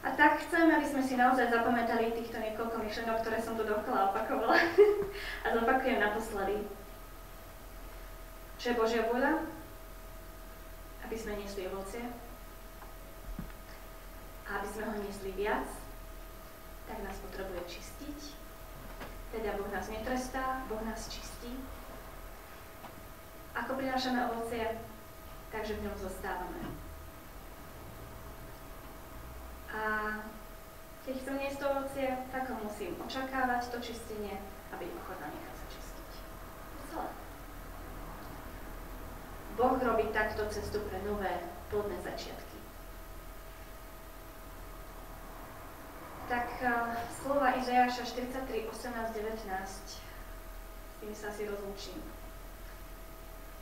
A 0.00 0.08
tak 0.16 0.40
chcem, 0.48 0.64
aby 0.64 0.86
sme 0.88 1.04
si 1.04 1.12
naozaj 1.12 1.52
zapamätali 1.52 2.16
týchto 2.16 2.40
niekoľko 2.40 2.80
myšlenok, 2.80 3.20
ktoré 3.20 3.36
som 3.36 3.52
tu 3.52 3.68
dokola 3.68 4.08
opakovala 4.08 4.56
a 5.44 5.46
zopakujem 5.52 6.00
naposledy. 6.00 6.64
Čo 8.56 8.72
je 8.72 8.80
Božia 8.80 9.04
vôľa? 9.12 9.44
Aby 11.04 11.16
sme 11.20 11.36
niesli 11.36 11.68
ovocie. 11.68 12.04
A 14.48 14.48
aby 14.56 14.68
sme 14.72 14.88
ho 14.88 14.94
niesli 15.04 15.36
viac, 15.36 15.68
tak 16.88 16.96
nás 17.04 17.20
potrebuje 17.20 17.60
čistiť. 17.68 18.18
Teda 19.36 19.54
Boh 19.60 19.68
nás 19.68 19.86
netrestá, 19.92 20.64
Boh 20.66 20.80
nás 20.82 21.12
čistí. 21.12 21.54
Ako 23.52 23.76
prinášame 23.76 24.32
ovocie? 24.32 24.64
Takže 25.52 25.76
v 25.76 25.84
ňom 25.86 25.96
zostávame. 26.00 26.89
A 29.70 29.82
keď 31.06 31.14
chcem 31.22 31.36
niesť 31.38 31.58
to 31.62 31.66
ovocie, 31.70 32.06
tak 32.34 32.50
ho 32.50 32.56
musím 32.60 32.92
očakávať, 33.00 33.70
to 33.70 33.78
čistenie 33.80 34.36
a 34.70 34.74
byť 34.76 34.90
ochotná 34.98 35.26
nechať 35.30 35.54
sa 35.54 35.66
čistiť. 35.70 36.10
Celé. 36.90 37.10
Boh 39.56 39.76
robí 39.78 40.06
takto 40.14 40.46
cestu 40.50 40.82
pre 40.86 40.98
nové 41.06 41.42
plodné 41.70 41.98
začiatky. 42.02 42.58
Tak 46.30 46.46
uh, 46.62 46.94
slova 47.10 47.58
Izajaša 47.58 48.06
43, 48.06 48.70
18, 48.70 49.18
19, 49.18 49.50
s 49.66 49.98
tými 51.02 51.16
sa 51.16 51.30
si 51.34 51.42
rozlúčim. 51.42 51.98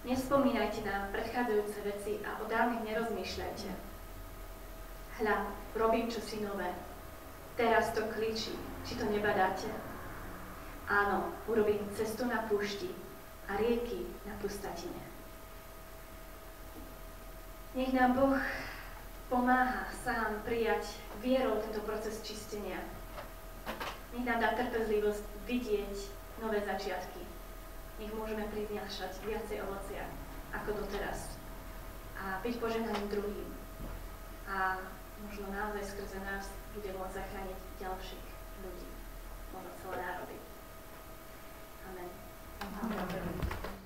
Nespomínajte 0.04 0.84
na 0.84 1.08
predchádzajúce 1.10 1.78
veci 1.80 2.12
a 2.22 2.36
o 2.38 2.44
dávnych 2.44 2.84
nerozmýšľajte. 2.84 3.87
Hľa, 5.18 5.50
robím 5.74 6.06
čosi 6.06 6.46
nové. 6.46 6.70
Teraz 7.58 7.90
to 7.90 8.06
kličí, 8.14 8.54
či 8.86 8.94
to 8.94 9.02
nebadáte. 9.10 9.66
Áno, 10.86 11.34
urobím 11.50 11.82
cestu 11.98 12.22
na 12.22 12.46
púšti 12.46 12.94
a 13.50 13.58
rieky 13.58 14.06
na 14.22 14.38
pustatine. 14.38 15.02
Nech 17.74 17.90
nám 17.90 18.14
Boh 18.14 18.38
pomáha 19.26 19.90
sám 20.06 20.38
prijať 20.46 20.86
vierou 21.18 21.58
tento 21.66 21.82
proces 21.82 22.22
čistenia. 22.22 22.78
Nech 24.14 24.22
nám 24.22 24.38
dá 24.38 24.54
trpezlivosť 24.54 25.26
vidieť 25.50 25.94
nové 26.38 26.62
začiatky. 26.62 27.26
Nech 27.98 28.14
môžeme 28.14 28.46
prinášať 28.54 29.18
viacej 29.26 29.66
ovocia 29.66 30.06
ako 30.54 30.78
doteraz 30.78 31.34
a 32.14 32.38
byť 32.38 32.54
požehnaním 32.62 33.10
druhým. 33.10 33.50
A 34.48 34.78
možno 35.26 35.46
naozaj 35.50 35.84
skrze 35.84 36.18
nás 36.22 36.50
bude 36.74 36.90
môcť 36.94 37.14
zachrániť 37.18 37.58
ďalších 37.82 38.26
ľudí, 38.62 38.90
možno 39.54 39.70
celé 39.82 39.96
národy. 40.02 40.36
Amen. 41.88 42.10
Amen. 42.62 43.77